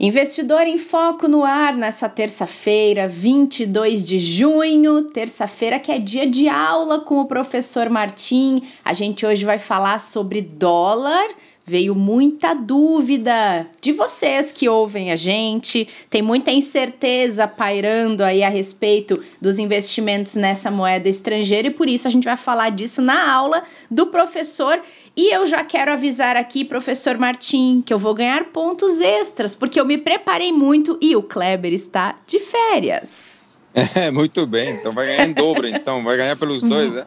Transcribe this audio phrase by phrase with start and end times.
[0.00, 6.48] Investidor em Foco no ar nessa terça-feira, 22 de junho, terça-feira que é dia de
[6.48, 8.62] aula com o professor Martim.
[8.84, 11.28] A gente hoje vai falar sobre dólar
[11.68, 18.48] veio muita dúvida de vocês que ouvem a gente, tem muita incerteza pairando aí a
[18.48, 23.30] respeito dos investimentos nessa moeda estrangeira e por isso a gente vai falar disso na
[23.30, 24.80] aula do professor.
[25.14, 29.78] E eu já quero avisar aqui, professor Martim, que eu vou ganhar pontos extras, porque
[29.78, 33.37] eu me preparei muito e o Kleber está de férias.
[33.74, 37.04] É, muito bem, então vai ganhar em dobro, então, vai ganhar pelos dois, né?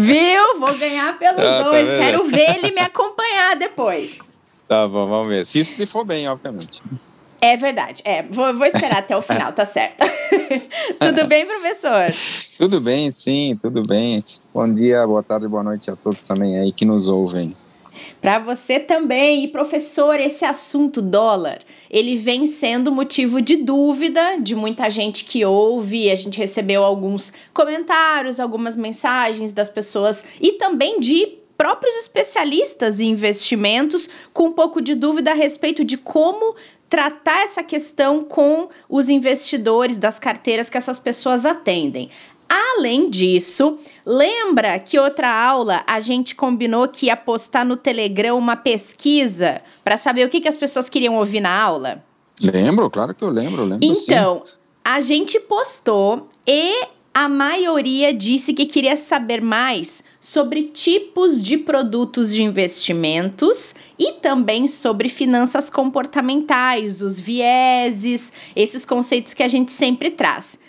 [0.00, 0.58] Viu?
[0.58, 4.18] Vou ganhar pelos ah, tá dois, tá quero ver ele me acompanhar depois.
[4.66, 5.44] Tá bom, vamos ver.
[5.44, 6.82] Se isso se for bem, obviamente.
[7.40, 10.04] É verdade, é, vou, vou esperar até o final, tá certo.
[10.98, 12.06] tudo bem, professor?
[12.56, 14.24] Tudo bem, sim, tudo bem.
[14.54, 17.54] Bom dia, boa tarde, boa noite a todos também aí que nos ouvem.
[18.20, 24.54] Para você também, e professor, esse assunto dólar, ele vem sendo motivo de dúvida de
[24.54, 26.10] muita gente que ouve.
[26.10, 33.10] A gente recebeu alguns comentários, algumas mensagens das pessoas e também de próprios especialistas em
[33.10, 36.56] investimentos com um pouco de dúvida a respeito de como
[36.92, 42.10] tratar essa questão com os investidores das carteiras que essas pessoas atendem.
[42.54, 48.56] Além disso, lembra que outra aula a gente combinou que ia postar no Telegram uma
[48.56, 52.04] pesquisa para saber o que, que as pessoas queriam ouvir na aula?
[52.42, 54.58] Lembro, claro que eu lembro, lembro Então, sim.
[54.84, 62.34] a gente postou e a maioria disse que queria saber mais sobre tipos de produtos
[62.34, 70.10] de investimentos e também sobre finanças comportamentais, os vieses, esses conceitos que a gente sempre
[70.10, 70.60] traz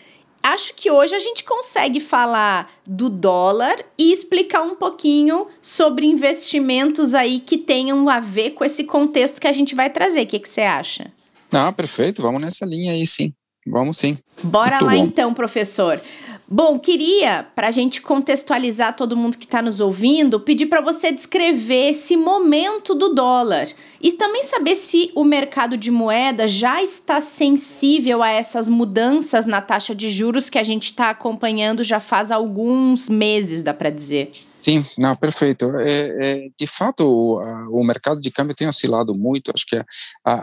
[0.43, 7.13] acho que hoje a gente consegue falar do dólar e explicar um pouquinho sobre investimentos
[7.13, 10.23] aí que tenham a ver com esse contexto que a gente vai trazer.
[10.23, 11.11] O que, que você acha?
[11.51, 12.21] Ah, perfeito.
[12.21, 13.33] Vamos nessa linha aí, sim.
[13.65, 14.17] Vamos sim.
[14.43, 15.05] Bora Muito lá bom.
[15.05, 16.01] então, professor.
[16.47, 21.11] Bom, queria, para a gente contextualizar todo mundo que está nos ouvindo, pedir para você
[21.11, 23.69] descrever esse momento do dólar
[24.01, 29.61] e também saber se o mercado de moeda já está sensível a essas mudanças na
[29.61, 34.31] taxa de juros que a gente está acompanhando já faz alguns meses, dá para dizer.
[34.59, 35.73] Sim, não, perfeito.
[35.77, 35.89] É,
[36.21, 39.51] é, de fato, o, a, o, mercado de câmbio tem oscilado muito.
[39.53, 39.85] Acho que a,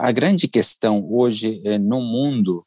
[0.07, 2.61] a, grande questão hoje é, no mundo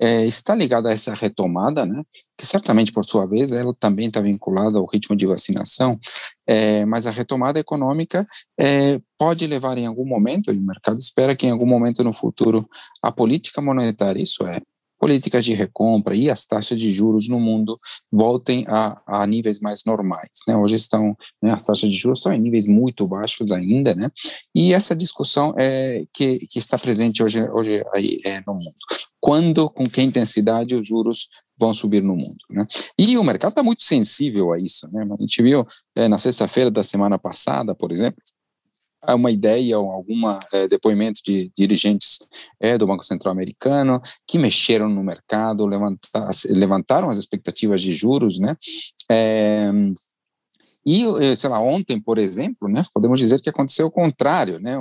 [0.00, 2.02] é, está ligada a essa retomada, né,
[2.36, 5.98] que certamente, por sua vez, ela também está vinculada ao ritmo de vacinação,
[6.46, 8.26] é, mas a retomada econômica
[8.58, 12.12] é, pode levar em algum momento, e o mercado espera que em algum momento no
[12.12, 12.68] futuro
[13.02, 14.60] a política monetária, isso é,
[15.04, 17.78] políticas de recompra e as taxas de juros no mundo
[18.10, 20.30] voltem a, a níveis mais normais.
[20.48, 20.56] Né?
[20.56, 24.08] Hoje estão, né, as taxas de juros estão em níveis muito baixos ainda, né?
[24.54, 28.74] e essa discussão é que, que está presente hoje, hoje aí, é, no mundo.
[29.20, 31.28] Quando, com que intensidade os juros
[31.58, 32.38] vão subir no mundo.
[32.48, 32.66] Né?
[32.98, 34.88] E o mercado está muito sensível a isso.
[34.90, 35.06] Né?
[35.06, 38.22] A gente viu é, na sexta-feira da semana passada, por exemplo,
[39.12, 42.20] uma ideia ou algum é, depoimento de dirigentes
[42.60, 48.38] é, do Banco Central Americano que mexeram no mercado, levantar, levantaram as expectativas de juros,
[48.38, 48.56] né?
[49.10, 49.70] É,
[50.86, 51.04] e,
[51.36, 54.76] sei lá, ontem, por exemplo, né, podemos dizer que aconteceu o contrário, né?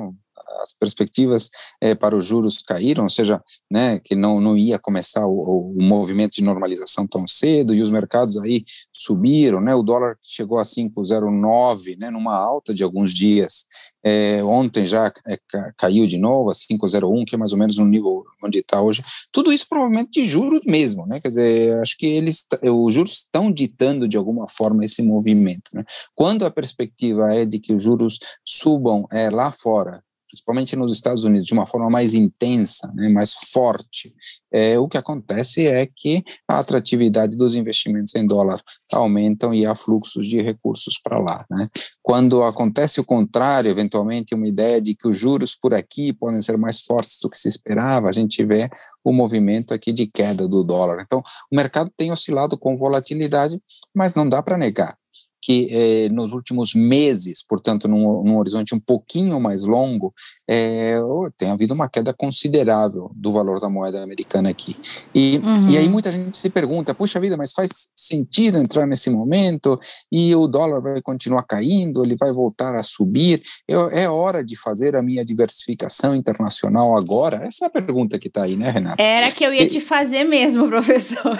[0.61, 1.49] As perspectivas
[1.81, 5.81] é, para os juros caíram, ou seja, né, que não, não ia começar o, o,
[5.81, 10.63] movimento de normalização tão cedo, e os mercados aí subiram, né, o dólar chegou a
[10.63, 13.65] 5,09, né, numa alta de alguns dias,
[14.03, 15.37] é, ontem já é,
[15.77, 19.01] caiu de novo a 5,01, que é mais ou menos no nível onde está hoje,
[19.31, 23.51] tudo isso provavelmente de juros mesmo, né, quer dizer, acho que eles, os juros estão
[23.51, 25.83] ditando de alguma forma esse movimento, né,
[26.15, 30.03] quando a perspectiva é de que os juros subam é, lá fora,
[30.33, 34.09] principalmente nos Estados Unidos, de uma forma mais intensa, né, mais forte,
[34.51, 38.59] é, o que acontece é que a atratividade dos investimentos em dólar
[38.91, 41.45] aumentam e há fluxos de recursos para lá.
[41.49, 41.69] Né.
[42.01, 46.57] Quando acontece o contrário, eventualmente uma ideia de que os juros por aqui podem ser
[46.57, 48.69] mais fortes do que se esperava, a gente vê
[49.03, 51.03] o movimento aqui de queda do dólar.
[51.05, 51.21] Então,
[51.51, 53.61] o mercado tem oscilado com volatilidade,
[53.93, 54.97] mas não dá para negar
[55.43, 60.13] que eh, nos últimos meses, portanto, num, num, horizonte um pouquinho mais longo,
[60.49, 60.97] eh,
[61.37, 64.73] tem havido uma queda considerável do valor da moeda americana aqui.
[65.13, 65.69] E, uhum.
[65.69, 69.77] e aí muita gente se pergunta, puxa vida, mas faz sentido entrar nesse momento
[70.09, 74.55] e o dólar vai continuar caindo, ele vai voltar a subir, é, é hora de
[74.55, 77.45] fazer a minha diversificação internacional agora?
[77.45, 79.03] Essa é a pergunta que está aí, né, Renata?
[79.03, 81.37] Era que eu ia e, te fazer mesmo, professor.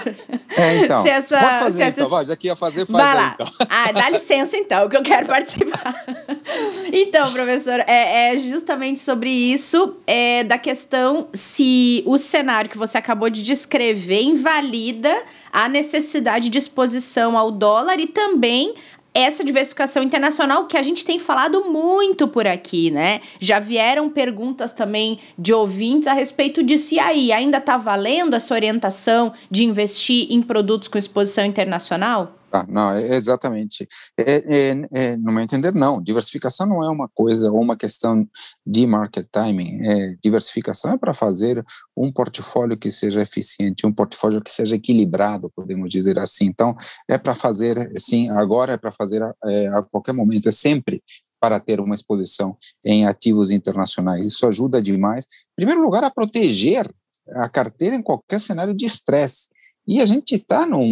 [0.50, 3.32] É, então, essa, pode fazer então, vai, já que ia fazer, faz vai aí, lá.
[3.34, 3.52] então.
[3.70, 6.04] Ah, dá licença então, que eu quero participar.
[6.92, 12.98] então, professor, é, é justamente sobre isso, é, da questão se o cenário que você
[12.98, 18.74] acabou de descrever invalida a necessidade de exposição ao dólar e também
[19.14, 23.20] essa diversificação internacional que a gente tem falado muito por aqui, né?
[23.38, 26.96] Já vieram perguntas também de ouvintes a respeito disso.
[26.96, 32.34] E aí, ainda está valendo essa orientação de investir em produtos com exposição internacional?
[32.54, 33.84] Ah, não, é, exatamente.
[34.16, 36.00] É, é, é, no meu entender, não.
[36.00, 38.28] Diversificação não é uma coisa ou uma questão
[38.64, 39.80] de market timing.
[39.82, 41.64] É, diversificação é para fazer
[41.96, 46.44] um portfólio que seja eficiente, um portfólio que seja equilibrado, podemos dizer assim.
[46.44, 46.76] Então,
[47.08, 51.02] é para fazer, sim, agora é para fazer é, a qualquer momento, é sempre
[51.40, 52.56] para ter uma exposição
[52.86, 54.24] em ativos internacionais.
[54.24, 56.88] Isso ajuda demais, em primeiro lugar, a proteger
[57.32, 59.48] a carteira em qualquer cenário de estresse.
[59.86, 60.86] E a gente está num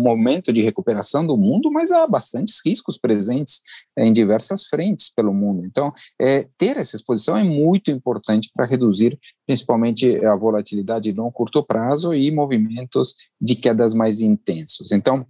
[0.00, 3.60] momento de recuperação do mundo, mas há bastantes riscos presentes
[3.98, 5.64] em diversas frentes pelo mundo.
[5.66, 11.62] Então, é, ter essa exposição é muito importante para reduzir principalmente a volatilidade no curto
[11.62, 14.92] prazo e movimentos de quedas mais intensos.
[14.92, 15.26] Então,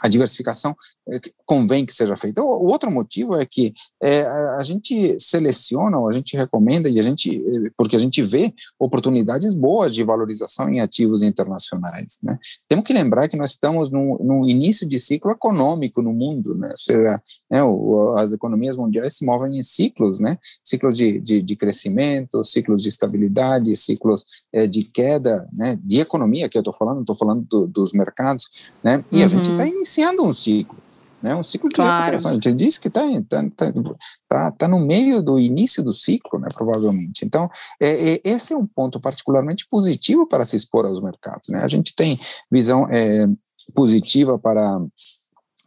[0.00, 0.74] a diversificação
[1.08, 2.42] é, convém que seja feita.
[2.42, 4.22] O, outro motivo é que é,
[4.58, 8.52] a gente seleciona, ou a gente recomenda, e a gente, é, porque a gente vê
[8.78, 12.18] oportunidades boas de valorização em ativos internacionais.
[12.22, 12.38] Né?
[12.68, 16.70] Temos que lembrar que nós estamos no, no início de ciclo econômico no mundo, né?
[16.70, 17.20] ou seja,
[17.50, 20.38] né, o, as economias mundiais se movem em ciclos, né?
[20.64, 25.78] ciclos de, de, de crescimento, ciclos de estabilidade, ciclos é, de queda, né?
[25.82, 29.04] de economia, que eu estou falando, estou falando do, dos mercados, né?
[29.12, 29.24] e uhum.
[29.24, 30.78] a gente está uhum iniciando um ciclo,
[31.22, 31.92] né, um ciclo de claro.
[31.92, 32.30] recuperação.
[32.30, 33.72] A gente diz que está tá, tá,
[34.26, 37.24] tá, tá, no meio do início do ciclo, né, provavelmente.
[37.24, 37.50] Então,
[37.80, 41.48] é, é, esse é um ponto particularmente positivo para se expor aos mercados.
[41.48, 41.62] Né?
[41.62, 42.18] A gente tem
[42.50, 43.26] visão é,
[43.74, 44.80] positiva para,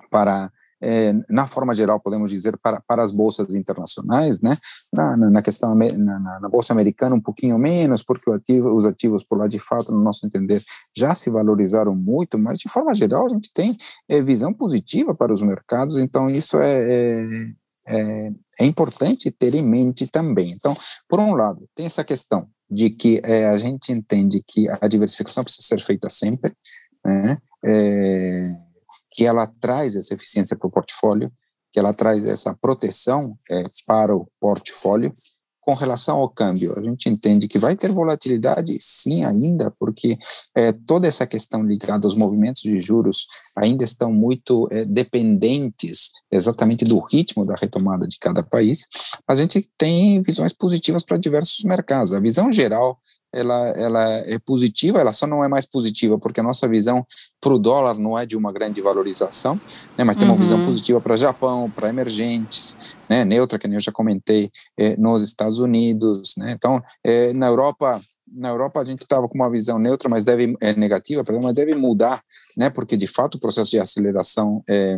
[0.09, 0.51] para
[0.81, 4.56] é, na forma geral, podemos dizer, para, para as bolsas internacionais, né?
[4.94, 9.38] Na, na questão, na, na, bolsa americana, um pouquinho menos, porque ativo, os ativos por
[9.38, 10.62] lá, de fato, no nosso entender,
[10.95, 13.75] já se valorizaram muito, mas, de forma geral, a gente tem
[14.07, 17.27] é, visão positiva para os mercados, então, isso é, é,
[17.88, 18.31] é,
[18.62, 20.51] é importante ter em mente também.
[20.51, 20.75] Então,
[21.09, 25.44] por um lado, tem essa questão de que é, a gente entende que a diversificação
[25.44, 26.51] precisa ser feita sempre,
[27.06, 27.38] né?
[29.17, 31.31] Que ela traz essa eficiência para o portfólio,
[31.73, 35.11] que ela traz essa proteção é, para o portfólio.
[35.59, 40.17] Com relação ao câmbio, a gente entende que vai ter volatilidade, sim, ainda, porque
[40.55, 43.27] é, toda essa questão ligada aos movimentos de juros
[43.57, 48.87] ainda estão muito é, dependentes exatamente do ritmo da retomada de cada país.
[49.27, 52.13] A gente tem visões positivas para diversos mercados.
[52.13, 52.97] A visão geral
[53.37, 57.05] ela, ela é positiva, ela só não é mais positiva porque a nossa visão
[57.39, 59.59] para o dólar não é de uma grande valorização,
[59.97, 60.65] né, mas tem uma visão uhum.
[60.65, 66.33] positiva para Japão, para emergentes, né, neutra, que eu já comentei, é, nos Estados Unidos.
[66.37, 68.01] Né, então, é, na Europa,
[68.35, 71.73] na Europa a gente estava com uma visão neutra, mas deve é negativa, mas deve
[71.75, 72.21] mudar,
[72.57, 72.69] né?
[72.69, 74.97] Porque de fato o processo de aceleração é,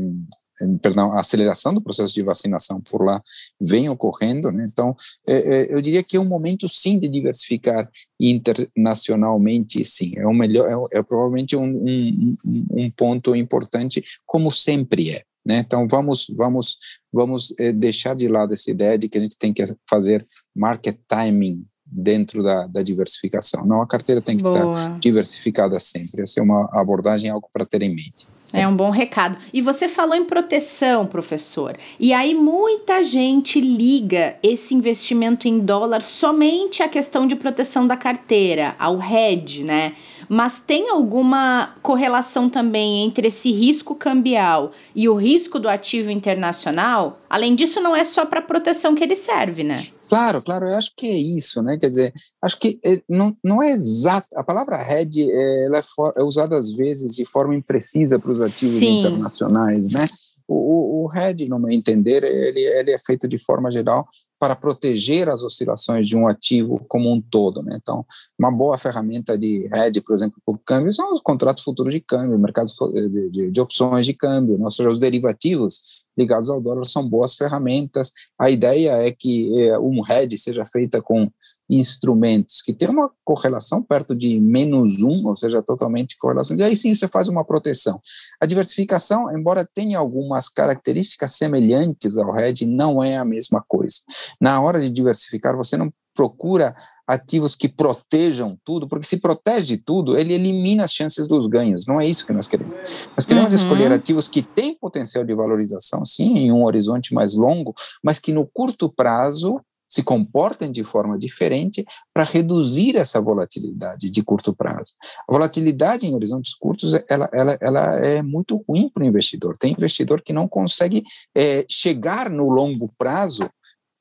[0.81, 3.21] perdão, a aceleração do processo de vacinação por lá
[3.61, 4.65] vem ocorrendo, né?
[4.69, 4.95] Então,
[5.27, 7.89] é, é, eu diria que é um momento sim de diversificar
[8.19, 10.13] internacionalmente, sim.
[10.17, 12.35] É o melhor, é, é provavelmente um, um,
[12.71, 15.23] um, ponto importante, como sempre é.
[15.45, 15.59] Né?
[15.59, 16.77] Então vamos vamos
[17.11, 20.23] vamos é, deixar de lado essa ideia de que a gente tem que fazer
[20.53, 23.65] market timing dentro da, da diversificação.
[23.65, 26.23] Não, a carteira tem que estar diversificada sempre.
[26.23, 28.27] Essa é uma abordagem algo para ter em mente.
[28.51, 29.37] É um bom recado.
[29.53, 31.77] E você falou em proteção, professor.
[31.99, 37.95] E aí muita gente liga esse investimento em dólar somente à questão de proteção da
[37.95, 39.93] carteira, ao hedge, né?
[40.29, 47.19] Mas tem alguma correlação também entre esse risco cambial e o risco do ativo internacional?
[47.27, 49.83] Além disso, não é só para proteção que ele serve, né?
[50.07, 51.79] Claro, claro, eu acho que é isso, né?
[51.79, 54.27] Quer dizer, acho que é, não, não é exato.
[54.35, 58.31] A palavra hedge é, ela é, for, é usada às vezes de forma imprecisa para
[58.31, 58.99] os ativos Sim.
[58.99, 60.05] internacionais, né?
[60.47, 64.05] O, o, o hedge, no meu entender, ele, ele é feito de forma geral
[64.39, 67.61] para proteger as oscilações de um ativo como um todo.
[67.61, 67.77] Né?
[67.79, 68.05] Então,
[68.37, 71.99] uma boa ferramenta de hedge, por exemplo, para o câmbio, são os contratos futuros de
[71.99, 74.63] câmbio, mercados de, de, de opções de câmbio, né?
[74.63, 78.11] ou seja, os derivativos ligados ao dólar são boas ferramentas.
[78.37, 81.29] A ideia é que é, um hedge seja feita com
[81.69, 86.75] instrumentos que tem uma correlação perto de menos um, ou seja, totalmente correlação, e aí
[86.75, 88.01] sim você faz uma proteção.
[88.41, 93.97] A diversificação, embora tenha algumas características semelhantes ao hedge, não é a mesma coisa.
[94.41, 96.75] Na hora de diversificar, você não procura
[97.07, 101.87] ativos que protejam tudo, porque se protege tudo, ele elimina as chances dos ganhos.
[101.87, 102.75] Não é isso que nós queremos.
[103.15, 103.55] Nós queremos uhum.
[103.55, 107.73] escolher ativos que têm potencial de valorização, sim, em um horizonte mais longo,
[108.03, 114.23] mas que no curto prazo se comportem de forma diferente para reduzir essa volatilidade de
[114.23, 114.93] curto prazo.
[115.27, 119.57] A volatilidade em horizontes curtos ela, ela, ela é muito ruim para o investidor.
[119.57, 121.03] Tem investidor que não consegue
[121.35, 123.49] é, chegar no longo prazo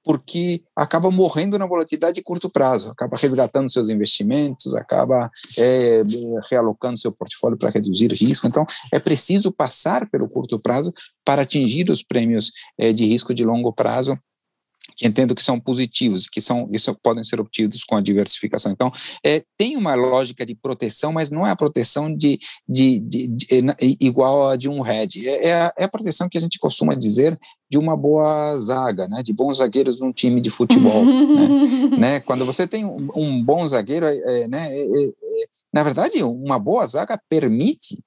[0.04, 6.00] porque acaba morrendo na volatilidade de curto prazo, acaba resgatando seus investimentos, acaba é,
[6.48, 8.46] realocando seu portfólio para reduzir risco.
[8.46, 10.94] Então, é preciso passar pelo curto prazo
[11.26, 14.18] para atingir os prêmios é, de risco de longo prazo
[14.96, 18.72] que entendo que são positivos, que são isso podem ser obtidos com a diversificação.
[18.72, 18.92] Então,
[19.24, 23.96] é, tem uma lógica de proteção, mas não é a proteção de, de, de, de
[24.00, 25.28] igual a de um head.
[25.28, 27.38] É, é, a, é, a, proteção que a gente costuma dizer
[27.70, 31.04] de uma boa zaga, né, de bons zagueiros num time de futebol.
[31.04, 35.10] né, né, Quando você tem um, um bom zagueiro, é, é né, é,
[35.72, 38.02] na verdade, uma boa zaga permite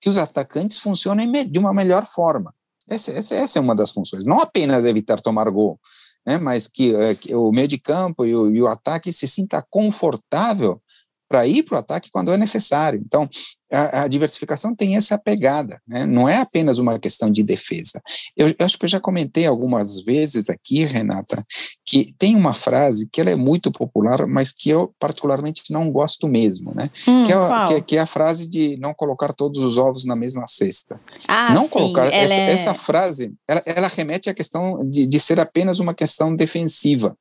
[0.00, 2.52] que os atacantes funcionem de uma melhor forma.
[2.88, 4.24] Essa, essa, essa, é uma das funções.
[4.24, 5.78] Não apenas evitar tomar gol,
[6.26, 9.26] né, mas que, é, que o meio de campo e o, e o ataque se
[9.26, 10.80] sinta confortável
[11.28, 13.00] para ir para o ataque quando é necessário.
[13.04, 13.28] Então,
[13.72, 16.04] a, a, diversificação tem essa pegada, né?
[16.04, 18.00] não é apenas uma questão de defesa.
[18.36, 21.42] Eu, eu, acho que eu já comentei algumas vezes aqui, Renata,
[21.84, 26.28] que tem uma frase que ela é muito popular, mas que eu particularmente não gosto
[26.28, 26.90] mesmo, né?
[27.08, 30.04] Hum, que, é, que, é, que, é, a frase de não colocar todos os ovos
[30.04, 30.98] na mesma cesta.
[31.26, 32.50] Ah, não sim, colocar essa, é...
[32.50, 37.16] essa, frase, ela, ela remete à questão de, de ser apenas uma questão defensiva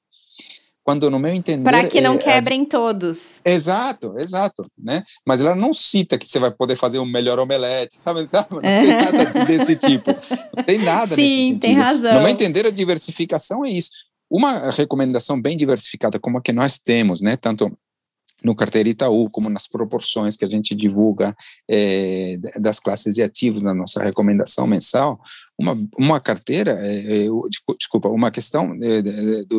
[0.83, 1.63] quando no meu entender...
[1.63, 3.41] Para que não é, quebrem todos.
[3.45, 5.03] Exato, exato, né?
[5.25, 8.21] Mas ela não cita que você vai poder fazer um melhor omelete, sabe?
[8.51, 10.11] Não tem nada desse tipo.
[10.55, 11.61] Não tem nada Sim, nesse sentido.
[11.61, 12.13] tem razão.
[12.13, 13.89] No meu entender, a diversificação é isso.
[14.29, 17.37] Uma recomendação bem diversificada como a que nós temos, né?
[17.37, 17.71] Tanto
[18.43, 21.35] no carteira Itaú, como nas proporções que a gente divulga
[21.69, 25.21] é, das classes de ativos na nossa recomendação mensal,
[25.57, 27.27] uma, uma carteira, é, é,
[27.77, 29.01] desculpa, uma questão é,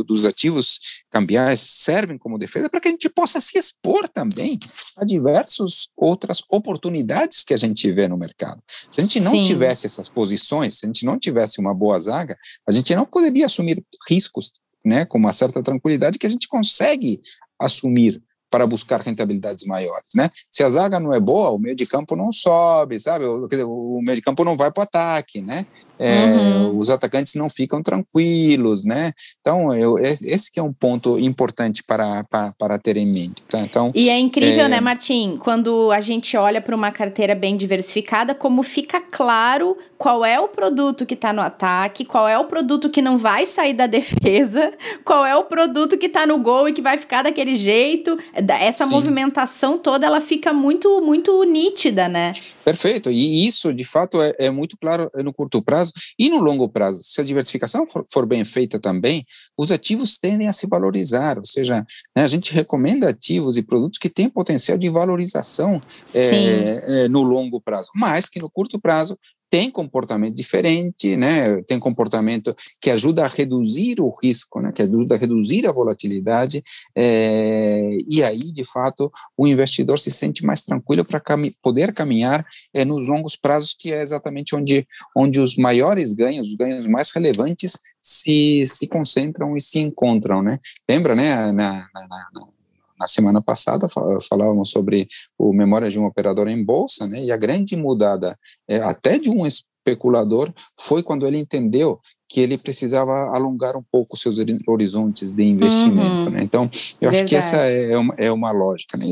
[0.05, 4.59] dos ativos cambiais servem como defesa para que a gente possa se expor também
[4.99, 8.63] a diversas outras oportunidades que a gente vê no mercado.
[8.91, 9.43] Se a gente não Sim.
[9.45, 12.37] tivesse essas posições, se a gente não tivesse uma boa zaga,
[12.67, 14.53] a gente não poderia assumir riscos
[14.85, 17.21] né, com uma certa tranquilidade que a gente consegue
[17.59, 18.21] assumir
[18.53, 20.31] para buscar rentabilidades maiores, né?
[20.51, 23.25] Se a zaga não é boa, o meio de campo não sobe, sabe?
[23.25, 25.67] O, o meio de campo não vai para o ataque, né?
[26.03, 26.79] É, uhum.
[26.79, 29.13] Os atacantes não ficam tranquilos, né?
[29.41, 33.41] Então, eu, esse que é um ponto importante para, para, para ter em mente.
[33.49, 33.61] Tá?
[33.61, 34.69] Então, e é incrível, é...
[34.69, 35.39] né, Martim?
[35.39, 40.49] Quando a gente olha para uma carteira bem diversificada, como fica claro qual é o
[40.49, 44.73] produto que está no ataque, qual é o produto que não vai sair da defesa,
[45.05, 48.19] qual é o produto que está no gol e que vai ficar daquele jeito.
[48.35, 48.91] Essa Sim.
[48.91, 52.33] movimentação toda, ela fica muito, muito nítida, né?
[52.65, 53.09] Perfeito.
[53.09, 57.01] E isso, de fato, é, é muito claro no curto prazo e no longo prazo.
[57.03, 59.25] Se a diversificação for, for bem feita também,
[59.57, 61.39] os ativos tendem a se valorizar.
[61.39, 65.81] Ou seja, né, a gente recomenda ativos e produtos que têm potencial de valorização
[66.15, 69.19] é, é, no longo prazo, mas que no curto prazo
[69.53, 71.61] tem comportamento diferente, né?
[71.65, 74.73] Tem comportamento que ajuda a reduzir o risco, né?
[74.73, 76.65] Que ajuda a reduzir a volatilidade
[76.97, 82.47] é, e aí, de fato, o investidor se sente mais tranquilo para cami poder caminhar
[82.73, 87.13] é, nos longos prazos, que é exatamente onde, onde os maiores ganhos, os ganhos mais
[87.13, 90.59] relevantes se, se concentram e se encontram, né?
[90.89, 91.53] Lembra, né?
[91.53, 92.62] na, na, na
[93.03, 93.89] na semana passada
[94.31, 97.25] falávamos sobre o memória de um operador em bolsa, né?
[97.25, 98.37] E a grande mudada,
[98.69, 104.17] é, até de um especulador, foi quando ele entendeu que ele precisava alongar um pouco
[104.17, 106.31] seus horizontes de investimento, uhum.
[106.31, 106.43] né?
[106.43, 107.17] Então, eu Verdade.
[107.17, 109.05] acho que essa é uma, é uma lógica, né?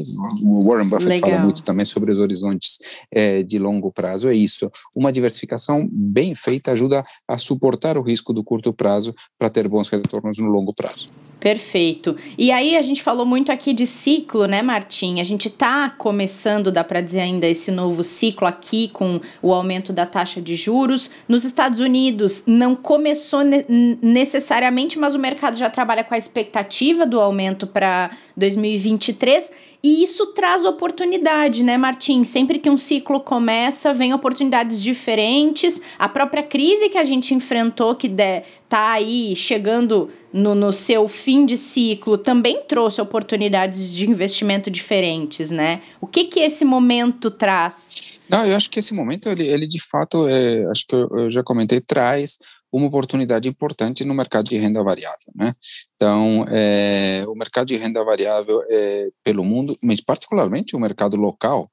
[0.45, 1.31] O Warren Buffett Legal.
[1.31, 2.79] fala muito também sobre os horizontes
[3.13, 4.71] é, de longo prazo, é isso.
[4.97, 9.89] Uma diversificação bem feita ajuda a suportar o risco do curto prazo para ter bons
[9.89, 11.09] retornos no longo prazo.
[11.41, 12.17] Perfeito.
[12.37, 15.21] E aí a gente falou muito aqui de ciclo, né, Martim?
[15.21, 19.91] A gente está começando, dá para dizer ainda, esse novo ciclo aqui com o aumento
[19.91, 21.11] da taxa de juros.
[21.27, 23.65] Nos Estados Unidos não começou ne
[24.03, 29.51] necessariamente, mas o mercado já trabalha com a expectativa do aumento para 2023.
[29.83, 32.23] E isso traz oportunidade, né, Martim?
[32.25, 35.81] Sempre que um ciclo começa, vem oportunidades diferentes.
[35.99, 41.09] A própria crise que a gente enfrentou, que de, tá aí chegando no, no seu
[41.09, 45.83] fim de ciclo, também trouxe oportunidades de investimento diferentes, né?
[46.01, 48.21] O que que esse momento traz?
[48.29, 51.31] Não, eu acho que esse momento, ele, ele de fato, é, acho que eu, eu
[51.31, 52.39] já comentei, traz
[52.73, 55.53] uma oportunidade importante no mercado de renda variável, né?
[55.97, 61.69] Então, é, o mercado de renda variável é, pelo mundo, mas particularmente o mercado local,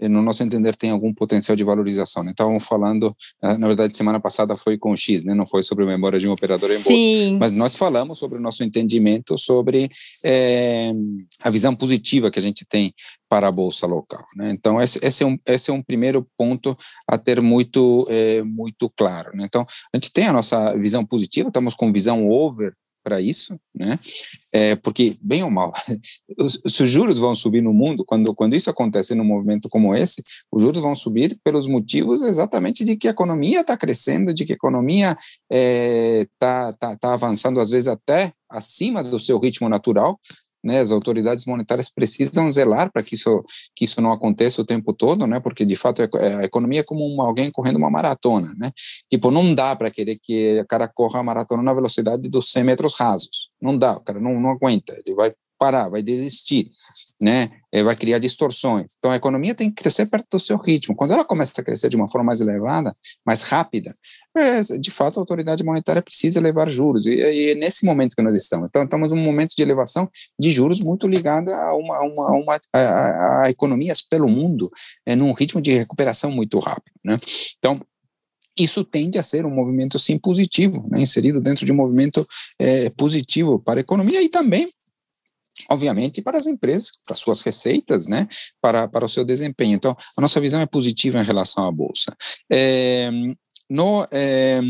[0.00, 2.22] no nosso entender, tem algum potencial de valorização.
[2.22, 2.30] Né?
[2.30, 5.34] Estavam falando, na verdade, semana passada foi com o X, né?
[5.34, 8.40] não foi sobre a memória de um operador em bolsa, mas nós falamos sobre o
[8.40, 9.90] nosso entendimento sobre
[10.24, 10.92] é,
[11.42, 12.92] a visão positiva que a gente tem
[13.28, 14.24] para a bolsa local.
[14.36, 14.50] Né?
[14.50, 16.76] Então, esse, esse, é um, esse é um primeiro ponto
[17.06, 19.30] a ter muito, é, muito claro.
[19.34, 19.44] Né?
[19.44, 23.98] Então, a gente tem a nossa visão positiva, estamos com visão over para isso, né?
[24.52, 25.72] É, porque, bem ou mal,
[26.38, 30.22] os, os, juros vão subir no mundo, quando, quando isso acontece num movimento como esse,
[30.52, 34.52] os juros vão subir pelos motivos exatamente de que a economia está crescendo, de que
[34.52, 35.18] a economia está
[35.50, 40.18] é, tá, tá, tá avançando, às vezes até acima do seu ritmo natural,
[40.64, 44.92] né, as autoridades monetárias precisam zelar para que isso, que isso não aconteça o tempo
[44.92, 48.54] todo, né, porque de fato é, a economia é como uma, alguém correndo uma maratona,
[48.56, 48.72] né,
[49.10, 52.64] tipo, não dá para querer que o cara corra a maratona na velocidade dos 100
[52.64, 56.70] metros rasos, não dá, o cara não, não aguenta, ele vai parar, vai desistir,
[57.20, 57.50] né?
[57.84, 58.94] vai criar distorções.
[58.96, 60.94] Então a economia tem que crescer perto do seu ritmo.
[60.94, 62.96] Quando ela começa a crescer de uma forma mais elevada,
[63.26, 63.92] mais rápida,
[64.38, 67.06] é, de fato a autoridade monetária precisa elevar juros.
[67.06, 68.68] E, e, é nesse momento que nós estamos.
[68.68, 73.44] Então estamos num momento de elevação de juros muito ligada a uma, uma, uma a,
[73.44, 74.70] a, economias pelo mundo
[75.06, 77.18] é, num ritmo de recuperação muito rápido, né?
[77.58, 77.80] Então
[78.58, 82.26] isso tende a ser um movimento sim positivo, né, inserido dentro de um movimento
[82.58, 84.68] é, positivo para a economia e também
[85.68, 88.28] obviamente, para as empresas, para suas receitas, né,
[88.60, 89.74] para, para o seu desempenho.
[89.74, 92.14] Então, a nossa visão é positiva em relação à Bolsa.
[92.50, 93.10] É,
[93.68, 94.60] no, é,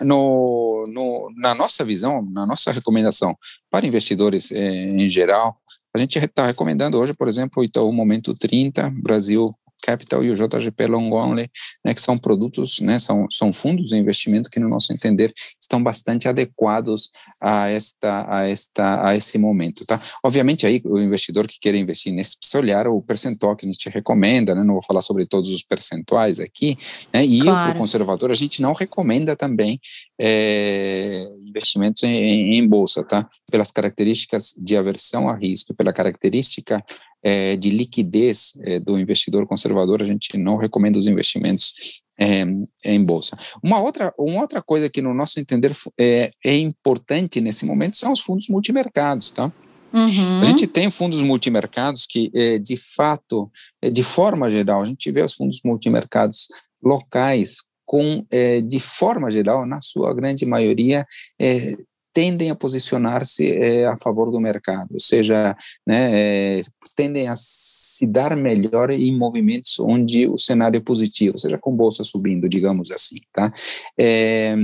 [0.00, 3.36] no, no, na nossa visão, na nossa recomendação
[3.70, 5.56] para investidores é, em geral,
[5.94, 10.86] a gente está recomendando hoje, por exemplo, o Momento 30, Brasil Capital e o JGP
[10.86, 11.50] Long Only,
[11.84, 15.82] né, que são produtos, né, são, são fundos de investimento que, no nosso entender, estão
[15.82, 20.00] bastante adequados a esta, a esta, a esse momento, tá?
[20.24, 23.88] Obviamente aí o investidor que queira investir nesse precisa olhar o percentual que a gente
[23.88, 24.62] recomenda, né?
[24.62, 26.76] Não vou falar sobre todos os percentuais aqui,
[27.12, 27.24] né?
[27.24, 27.74] E claro.
[27.74, 29.80] o conservador a gente não recomenda também
[30.20, 33.28] é, investimentos em, em bolsa, tá?
[33.50, 36.76] Pelas características de aversão a risco, pela característica
[37.22, 42.44] é, de liquidez é, do investidor conservador, a gente não recomenda os investimentos é,
[42.84, 43.36] em bolsa.
[43.62, 48.12] Uma outra, uma outra coisa que, no nosso entender, é, é importante nesse momento são
[48.12, 49.52] os fundos multimercados, tá?
[49.92, 50.40] Uhum.
[50.40, 55.10] A gente tem fundos multimercados que, é, de fato, é, de forma geral, a gente
[55.10, 56.48] vê os fundos multimercados
[56.82, 61.06] locais com, é, de forma geral, na sua grande maioria,
[61.38, 61.76] é,
[62.12, 66.62] tendem a posicionar-se é, a favor do mercado, ou seja, né, é,
[66.94, 71.74] tendem a se dar melhor em movimentos onde o cenário é positivo, ou seja, com
[71.74, 73.52] bolsa subindo, digamos assim, tá?
[73.98, 74.54] É,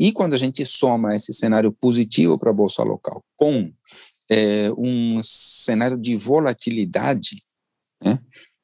[0.00, 3.70] e quando a gente soma esse cenário positivo para a bolsa local com
[4.78, 7.36] um cenário de volatilidade,
[8.02, 8.18] né,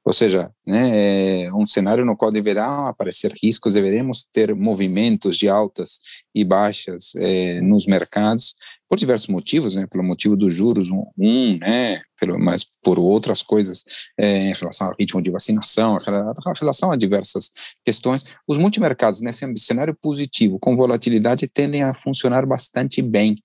[0.08, 5.50] ou seja, né, é um cenário no qual deverá aparecer riscos, deveremos ter movimentos de
[5.50, 5.98] altas
[6.34, 8.54] e baixas é, nos mercados,
[8.88, 13.42] por diversos motivos, né, pelo motivo dos juros, um, um né, pelo, mas por outras
[13.42, 13.84] coisas
[14.18, 17.50] é, em relação ao ritmo de vacinação, em relação a diversas
[17.84, 23.36] questões, os multimercados nesse cenário positivo, com volatilidade, tendem a funcionar bastante bem,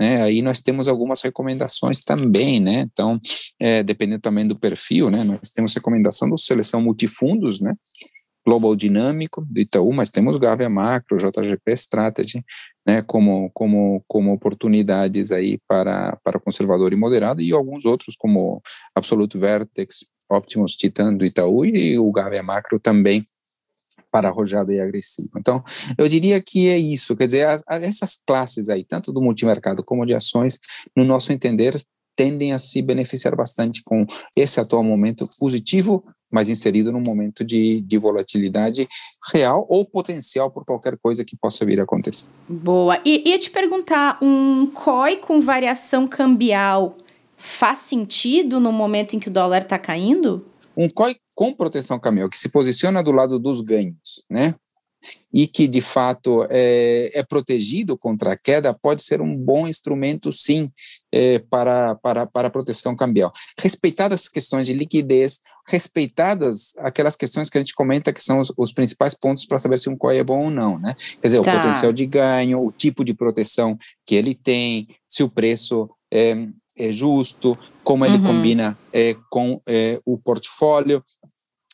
[0.00, 3.18] né, aí nós temos algumas recomendações também, né, então,
[3.58, 7.74] é, dependendo também do perfil, né, nós temos recomendação do seleção multifundos, né,
[8.50, 12.44] Global Dinâmico do Itaú, mas temos Gávea Macro, JGP Strategy,
[12.84, 18.60] né, como, como, como oportunidades aí para, para conservador e moderado, e alguns outros como
[18.92, 23.24] Absolute Vertex, Optimus Titan do Itaú e o Gávea Macro também
[24.10, 25.30] para arrojado e agressivo.
[25.38, 25.62] Então,
[25.96, 29.84] eu diria que é isso, quer dizer, a, a, essas classes aí, tanto do multimercado
[29.84, 30.58] como de ações,
[30.96, 31.80] no nosso entender,
[32.20, 34.04] tendem a se beneficiar bastante com
[34.36, 38.86] esse atual momento positivo mas inserido num momento de, de volatilidade
[39.32, 42.28] real ou potencial por qualquer coisa que possa vir a acontecer.
[42.48, 43.02] Boa.
[43.04, 46.96] E ia te perguntar, um COI com variação cambial
[47.36, 50.46] faz sentido no momento em que o dólar está caindo?
[50.76, 54.54] Um COI com proteção cambial, que se posiciona do lado dos ganhos, né?
[55.32, 60.32] e que de fato é, é, protegido contra a queda, pode ser um bom instrumento,
[60.32, 60.68] sim,
[61.12, 63.32] é, para, para, para a proteção cambial.
[63.58, 68.52] Respeitadas as questões de liquidez, respeitadas aquelas questões que a gente comenta que são os,
[68.56, 70.94] os principais pontos para saber se um COI é bom ou não, né?
[71.20, 71.50] Quer dizer, tá.
[71.50, 76.46] o potencial de ganho, o tipo de proteção que ele tem, se o preço é,
[76.76, 78.24] é justo, como ele uhum.
[78.24, 81.02] combina é, com é, o portfólio.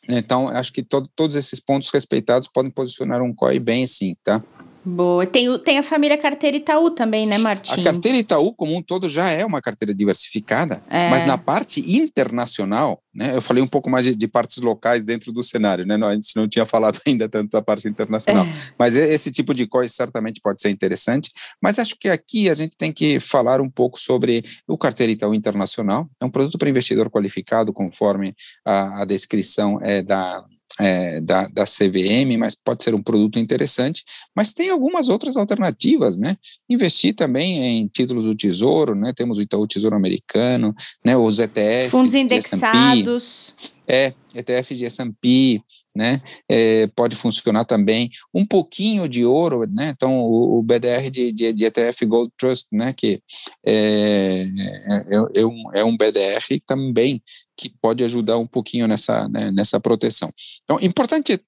[0.09, 4.41] Então, acho que to todos esses pontos respeitados podem posicionar um COI bem sim, tá?
[4.87, 5.27] Boa.
[5.27, 7.81] Tem, tem a família carteira Itaú também, né, Martim?
[7.81, 11.09] A carteira Itaú, como um todo, já é uma carteira diversificada, é.
[11.09, 15.33] mas na parte internacional, né, eu falei um pouco mais de, de, partes locais dentro
[15.33, 18.53] do cenário, né, a gente não tinha falado ainda tanto da parte internacional, é.
[18.79, 22.77] mas esse tipo de coisa certamente pode ser interessante, mas acho que aqui a gente
[22.77, 27.09] tem que falar um pouco sobre o carteira Itaú Internacional, é um produto para investidor
[27.09, 30.45] qualificado, conforme a, a descrição é da
[30.79, 34.03] é, da, da CVM, mas pode ser um produto interessante,
[34.35, 36.37] mas tem algumas outras alternativas, né?
[36.69, 39.11] Investir também em títulos do Tesouro, né?
[39.15, 41.15] Temos o Itaú Tesouro Americano, né?
[41.15, 41.91] Os ETFs.
[41.91, 43.53] Fundos indexados.
[43.87, 45.61] É, ETF de S&P,
[45.95, 46.21] né?
[46.49, 49.93] É, pode funcionar também um pouquinho de ouro, né?
[49.95, 52.93] Então o, o BDR de, de, de, ETF Gold Trust, né?
[52.93, 53.21] Que
[53.65, 54.45] é,
[54.87, 57.21] é, é, um, é um BDR também
[57.55, 60.31] que pode ajudar um pouquinho nessa, né, nessa proteção.
[60.63, 61.39] Então, importante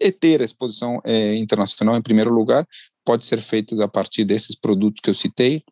[0.00, 2.66] é ter a exposição é, internacional em primeiro lugar,
[3.04, 5.62] pode ser feito a partir desses produtos que eu citei,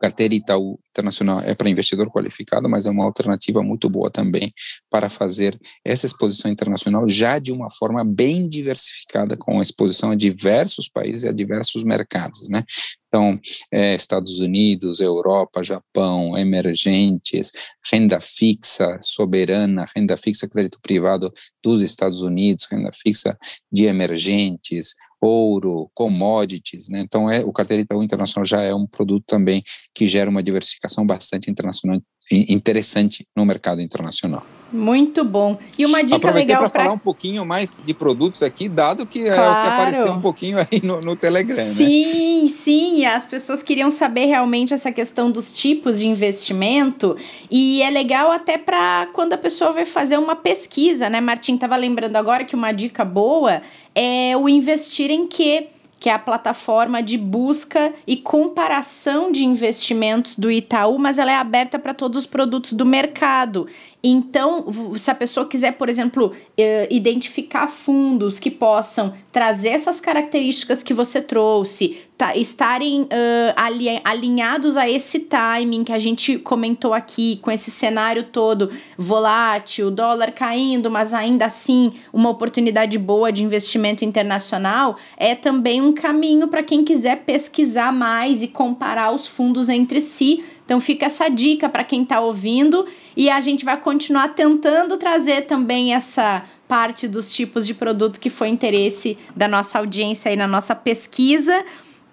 [0.00, 4.52] carteira Itaú Internacional é para investidor qualificado, mas é uma alternativa muito boa também
[4.90, 10.88] para fazer essa exposição internacional já de uma forma bem diversificada, com exposição a diversos
[10.88, 12.62] países e a diversos mercados, né?
[13.08, 13.38] Então,
[13.70, 17.52] é, Estados Unidos, Europa, Japão, emergentes,
[17.92, 21.30] renda fixa soberana, renda fixa crédito privado
[21.62, 23.36] dos Estados Unidos, renda fixa
[23.70, 27.00] de emergentes, ouro, commodities, né?
[27.00, 29.62] Então, é, o carteira Itaú Internacional já é um produto também
[29.94, 32.00] que gera uma diversificação bastante internacional
[32.32, 34.44] interessante no mercado internacional.
[34.72, 35.58] Muito bom.
[35.78, 39.22] E uma dica Aproveitei legal para falar um pouquinho mais de produtos aqui, dado que
[39.22, 39.42] claro.
[39.42, 41.56] é o que apareceu um pouquinho aí no, no Telegram.
[41.56, 41.74] Né?
[41.74, 42.48] Sim, né?
[42.48, 43.04] sim.
[43.04, 47.16] As pessoas queriam saber realmente essa questão dos tipos de investimento
[47.50, 51.20] e é legal até para quando a pessoa vai fazer uma pesquisa, né?
[51.20, 53.60] Martim estava lembrando agora que uma dica boa
[53.94, 55.68] é o investir em que
[56.02, 61.36] que é a plataforma de busca e comparação de investimentos do Itaú, mas ela é
[61.36, 63.68] aberta para todos os produtos do mercado.
[64.04, 70.82] Então, se a pessoa quiser, por exemplo, eh, identificar fundos que possam trazer essas características
[70.82, 77.40] que você trouxe, tá, estarem uh, alinhados a esse timing que a gente comentou aqui,
[77.42, 84.04] com esse cenário todo volátil, dólar caindo, mas ainda assim uma oportunidade boa de investimento
[84.04, 90.00] internacional, é também um caminho para quem quiser pesquisar mais e comparar os fundos entre
[90.00, 94.96] si então fica essa dica para quem está ouvindo e a gente vai continuar tentando
[94.96, 100.36] trazer também essa parte dos tipos de produto que foi interesse da nossa audiência aí
[100.36, 101.62] na nossa pesquisa.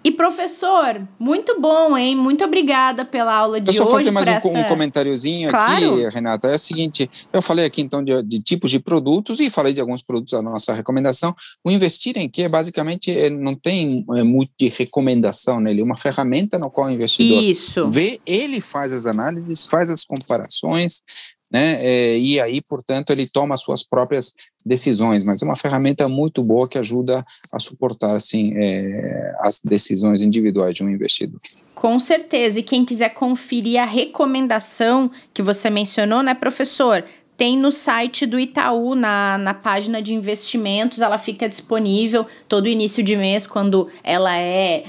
[0.02, 2.16] E professor, muito bom, hein?
[2.16, 3.78] Muito obrigada pela aula de hoje.
[3.78, 4.48] Eu só fazer mais um, essa...
[4.48, 5.94] um comentáriozinho claro.
[5.94, 6.48] aqui, Renata.
[6.48, 9.80] É o seguinte, eu falei aqui então de, de, tipos de produtos e falei de
[9.80, 11.34] alguns produtos da nossa recomendação.
[11.62, 15.98] O investir em que basicamente é, não tem é, muito de recomendação nele, é uma
[15.98, 17.86] ferramenta no qual o investidor Isso.
[17.90, 21.02] vê, ele faz as análises, faz as comparações,
[21.50, 21.84] né?
[21.84, 24.34] É, e aí, portanto, ele toma as suas próprias
[24.64, 30.22] decisões, mas é uma ferramenta muito boa que ajuda a suportar assim é, as decisões
[30.22, 31.40] individuais de um investidor.
[31.74, 32.60] Com certeza.
[32.60, 37.04] E quem quiser conferir a recomendação que você mencionou, né, professor?
[37.36, 43.02] Tem no site do Itaú, na, na página de investimentos, ela fica disponível todo início
[43.02, 44.84] de mês, quando ela é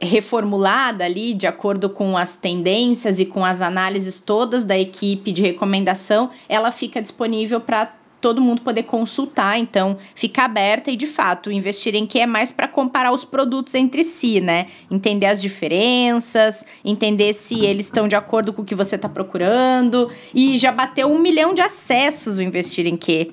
[0.00, 5.40] reformulada ali de acordo com as tendências e com as análises todas da equipe de
[5.40, 11.50] recomendação, ela fica disponível para todo mundo poder consultar, então fica aberta e de fato
[11.50, 14.66] investir em que é mais para comparar os produtos entre si, né?
[14.90, 20.10] Entender as diferenças, entender se eles estão de acordo com o que você está procurando
[20.34, 23.32] e já bateu um milhão de acessos o investir em que.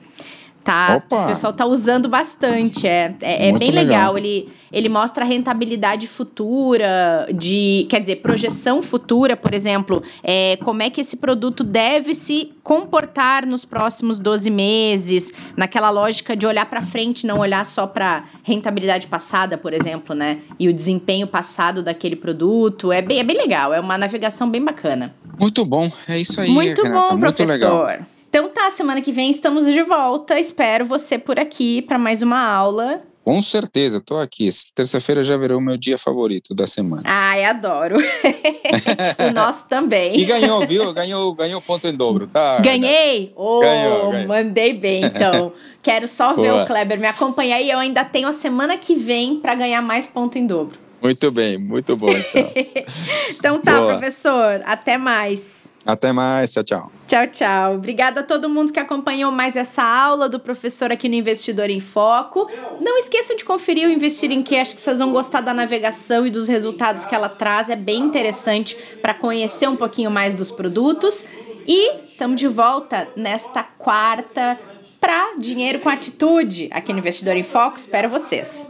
[0.63, 1.26] Tá, Opa.
[1.26, 4.13] o pessoal tá usando bastante, é, é, é bem legal.
[4.13, 4.17] legal.
[4.17, 10.82] Ele, ele mostra a rentabilidade futura, de, quer dizer, projeção futura, por exemplo, é, como
[10.82, 16.65] é que esse produto deve se comportar nos próximos 12 meses, naquela lógica de olhar
[16.65, 20.39] para frente, não olhar só para rentabilidade passada, por exemplo, né?
[20.58, 22.89] E o desempenho passado daquele produto.
[22.89, 25.13] É bem, é bem legal, é uma navegação bem bacana.
[25.38, 26.49] Muito bom, é isso aí.
[26.49, 27.86] Muito Renata, bom, muito professor.
[27.86, 28.12] Legal.
[28.33, 30.39] Então tá, semana que vem estamos de volta.
[30.39, 33.03] Espero você por aqui para mais uma aula.
[33.23, 34.49] Com certeza, tô aqui.
[34.73, 37.03] Terça-feira já virou o meu dia favorito da semana.
[37.05, 37.93] Ai, adoro.
[39.29, 40.17] o nosso também.
[40.19, 40.91] E ganhou, viu?
[40.91, 42.57] Ganhou, ganhou ponto em dobro, tá?
[42.59, 43.31] Ganhei?
[43.35, 44.27] Oh, ganhou, ganhou.
[44.27, 45.51] mandei bem, então.
[45.83, 46.63] Quero só ver Boa.
[46.63, 50.07] o Kleber me acompanhar e eu ainda tenho a semana que vem para ganhar mais
[50.07, 50.79] ponto em dobro.
[50.99, 52.51] Muito bem, muito bom, então.
[53.29, 53.87] então tá, Boa.
[53.89, 54.63] professor.
[54.65, 55.62] Até mais.
[55.85, 56.91] Até mais, tchau, tchau.
[57.07, 57.75] Tchau, tchau.
[57.75, 61.81] Obrigada a todo mundo que acompanhou mais essa aula do professor aqui no Investidor em
[61.81, 62.49] Foco.
[62.79, 66.25] Não esqueçam de conferir o Investir em Que, acho que vocês vão gostar da navegação
[66.25, 67.69] e dos resultados que ela traz.
[67.69, 71.25] É bem interessante para conhecer um pouquinho mais dos produtos.
[71.67, 74.57] E estamos de volta nesta quarta
[74.99, 77.77] para Dinheiro com Atitude aqui no Investidor em Foco.
[77.77, 78.69] Espero vocês.